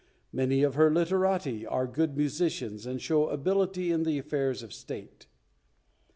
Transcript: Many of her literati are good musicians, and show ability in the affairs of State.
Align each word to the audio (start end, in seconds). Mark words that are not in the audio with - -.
Many 0.33 0.63
of 0.63 0.73
her 0.73 0.89
literati 0.91 1.63
are 1.63 1.85
good 1.85 2.17
musicians, 2.17 2.87
and 2.87 2.99
show 2.99 3.27
ability 3.27 3.91
in 3.91 4.01
the 4.01 4.17
affairs 4.17 4.63
of 4.63 4.73
State. 4.73 5.27